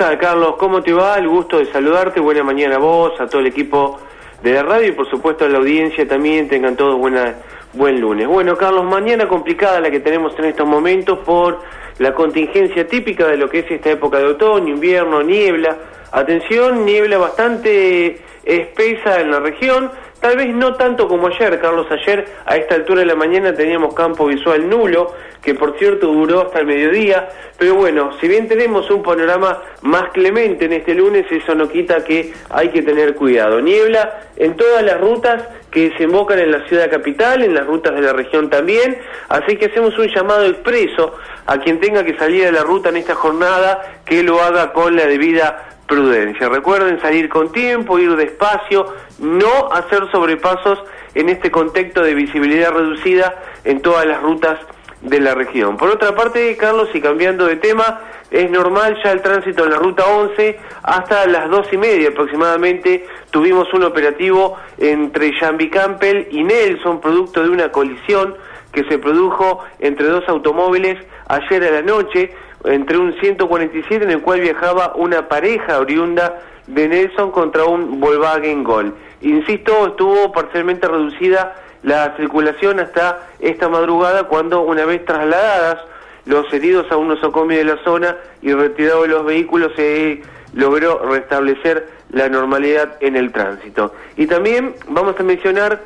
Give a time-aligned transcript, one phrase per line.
[0.00, 0.54] Carlos?
[0.56, 1.18] ¿Cómo te va?
[1.18, 2.20] El gusto de saludarte.
[2.20, 4.00] Buena mañana a vos, a todo el equipo
[4.42, 6.48] de la radio y por supuesto a la audiencia también.
[6.48, 7.34] Tengan todos buena,
[7.74, 8.26] buen lunes.
[8.26, 11.60] Bueno, Carlos, mañana complicada la que tenemos en estos momentos por
[11.98, 15.76] la contingencia típica de lo que es esta época de otoño, invierno, niebla.
[16.12, 19.90] Atención, niebla bastante espesa en la región.
[20.20, 21.86] Tal vez no tanto como ayer, Carlos.
[21.90, 26.42] Ayer a esta altura de la mañana teníamos campo visual nulo, que por cierto duró
[26.42, 27.30] hasta el mediodía.
[27.56, 32.04] Pero bueno, si bien tenemos un panorama más clemente en este lunes, eso no quita
[32.04, 33.62] que hay que tener cuidado.
[33.62, 38.02] Niebla en todas las rutas que desembocan en la ciudad capital, en las rutas de
[38.02, 38.98] la región también.
[39.30, 41.14] Así que hacemos un llamado expreso
[41.46, 44.96] a quien tenga que salir de la ruta en esta jornada, que lo haga con
[44.96, 46.48] la debida prudencia.
[46.48, 48.86] Recuerden salir con tiempo, ir despacio,
[49.18, 50.78] no hacer sobrepasos
[51.16, 54.60] en este contexto de visibilidad reducida en todas las rutas
[55.02, 55.76] de la región.
[55.76, 59.78] Por otra parte, Carlos, y cambiando de tema, es normal ya el tránsito en la
[59.78, 63.06] ruta 11 hasta las dos y media aproximadamente.
[63.30, 68.36] Tuvimos un operativo entre Jambi Campbell y Nelson, producto de una colisión
[68.72, 72.32] que se produjo entre dos automóviles ayer a la noche
[72.64, 78.62] entre un 147 en el cual viajaba una pareja oriunda de Nelson contra un Volkswagen
[78.62, 78.94] Gol.
[79.22, 85.78] Insisto, estuvo parcialmente reducida la circulación hasta esta madrugada cuando una vez trasladadas
[86.26, 91.88] los heridos a un nosocomio de la zona y retirados los vehículos se logró restablecer
[92.10, 93.94] la normalidad en el tránsito.
[94.16, 95.80] Y también vamos a mencionar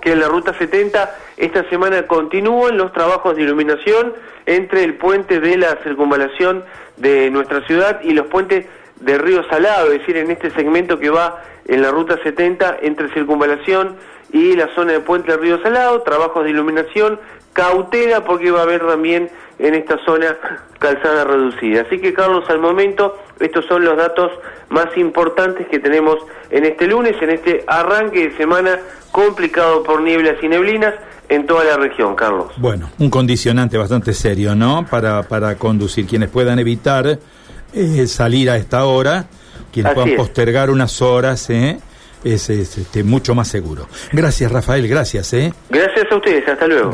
[0.00, 4.14] que en la ruta 70 esta semana continúan los trabajos de iluminación
[4.46, 6.64] entre el puente de la circunvalación
[6.96, 8.66] de nuestra ciudad y los puentes
[9.00, 13.12] de Río Salado, es decir, en este segmento que va en la ruta 70 entre
[13.12, 13.96] circunvalación
[14.32, 17.18] y la zona de puente de Río Salado, trabajos de iluminación,
[17.52, 19.30] cautela porque va a haber también
[19.60, 20.36] en esta zona
[20.78, 21.82] calzada reducida.
[21.82, 24.30] Así que Carlos, al momento estos son los datos
[24.70, 26.16] más importantes que tenemos
[26.50, 28.78] en este lunes, en este arranque de semana
[29.12, 30.94] complicado por nieblas y neblinas
[31.28, 32.52] en toda la región, Carlos.
[32.56, 34.86] Bueno, un condicionante bastante serio, ¿no?
[34.90, 36.06] Para, para conducir.
[36.06, 37.18] Quienes puedan evitar
[37.72, 39.26] eh, salir a esta hora,
[39.72, 41.78] quienes puedan postergar unas horas, ¿eh?
[42.24, 43.86] es, este, mucho más seguro.
[44.12, 45.32] Gracias, Rafael, gracias.
[45.34, 45.52] ¿eh?
[45.68, 46.88] Gracias a ustedes, hasta luego.